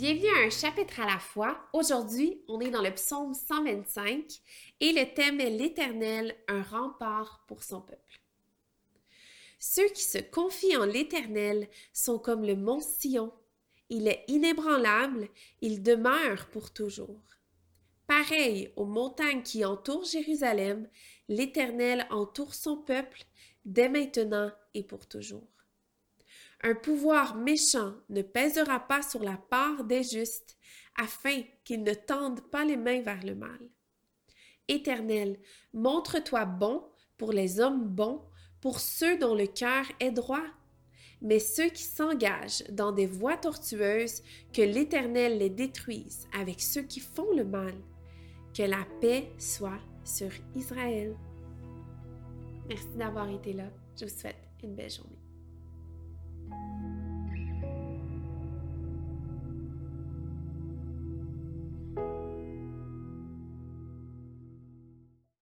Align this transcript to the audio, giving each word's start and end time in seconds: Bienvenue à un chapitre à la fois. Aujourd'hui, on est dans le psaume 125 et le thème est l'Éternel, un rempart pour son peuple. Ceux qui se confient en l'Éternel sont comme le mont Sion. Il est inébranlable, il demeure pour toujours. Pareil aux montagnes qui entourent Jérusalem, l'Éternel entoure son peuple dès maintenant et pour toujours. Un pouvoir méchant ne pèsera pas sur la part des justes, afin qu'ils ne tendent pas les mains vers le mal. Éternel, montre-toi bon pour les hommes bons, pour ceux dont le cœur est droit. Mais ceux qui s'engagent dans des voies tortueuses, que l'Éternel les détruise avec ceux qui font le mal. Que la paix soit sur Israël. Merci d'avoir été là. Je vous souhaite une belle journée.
Bienvenue 0.00 0.34
à 0.34 0.46
un 0.46 0.48
chapitre 0.48 1.00
à 1.00 1.04
la 1.04 1.18
fois. 1.18 1.58
Aujourd'hui, 1.74 2.40
on 2.48 2.58
est 2.60 2.70
dans 2.70 2.80
le 2.80 2.94
psaume 2.94 3.34
125 3.34 4.24
et 4.80 4.92
le 4.92 5.12
thème 5.12 5.40
est 5.40 5.50
l'Éternel, 5.50 6.34
un 6.48 6.62
rempart 6.62 7.44
pour 7.46 7.62
son 7.62 7.82
peuple. 7.82 8.22
Ceux 9.58 9.86
qui 9.90 10.02
se 10.02 10.16
confient 10.16 10.78
en 10.78 10.86
l'Éternel 10.86 11.68
sont 11.92 12.18
comme 12.18 12.46
le 12.46 12.56
mont 12.56 12.80
Sion. 12.80 13.30
Il 13.90 14.08
est 14.08 14.24
inébranlable, 14.28 15.28
il 15.60 15.82
demeure 15.82 16.46
pour 16.46 16.72
toujours. 16.72 17.20
Pareil 18.06 18.72
aux 18.76 18.86
montagnes 18.86 19.42
qui 19.42 19.66
entourent 19.66 20.06
Jérusalem, 20.06 20.88
l'Éternel 21.28 22.06
entoure 22.08 22.54
son 22.54 22.78
peuple 22.78 23.24
dès 23.66 23.90
maintenant 23.90 24.50
et 24.72 24.82
pour 24.82 25.06
toujours. 25.06 25.59
Un 26.62 26.74
pouvoir 26.74 27.36
méchant 27.36 27.94
ne 28.10 28.20
pèsera 28.20 28.80
pas 28.80 29.02
sur 29.02 29.22
la 29.22 29.38
part 29.38 29.84
des 29.84 30.02
justes, 30.02 30.58
afin 30.96 31.42
qu'ils 31.64 31.82
ne 31.82 31.94
tendent 31.94 32.42
pas 32.50 32.64
les 32.64 32.76
mains 32.76 33.00
vers 33.00 33.24
le 33.24 33.34
mal. 33.34 33.58
Éternel, 34.68 35.38
montre-toi 35.72 36.44
bon 36.44 36.84
pour 37.16 37.32
les 37.32 37.60
hommes 37.60 37.88
bons, 37.88 38.22
pour 38.60 38.78
ceux 38.78 39.18
dont 39.18 39.34
le 39.34 39.46
cœur 39.46 39.86
est 40.00 40.10
droit. 40.10 40.44
Mais 41.22 41.38
ceux 41.38 41.68
qui 41.68 41.82
s'engagent 41.82 42.64
dans 42.70 42.92
des 42.92 43.06
voies 43.06 43.36
tortueuses, 43.36 44.22
que 44.52 44.62
l'Éternel 44.62 45.38
les 45.38 45.50
détruise 45.50 46.26
avec 46.38 46.60
ceux 46.60 46.82
qui 46.82 47.00
font 47.00 47.32
le 47.34 47.44
mal. 47.44 47.74
Que 48.54 48.62
la 48.62 48.86
paix 49.00 49.30
soit 49.38 49.80
sur 50.04 50.30
Israël. 50.54 51.16
Merci 52.68 52.88
d'avoir 52.96 53.28
été 53.30 53.52
là. 53.52 53.70
Je 53.98 54.06
vous 54.06 54.18
souhaite 54.18 54.36
une 54.62 54.74
belle 54.74 54.90
journée. 54.90 55.29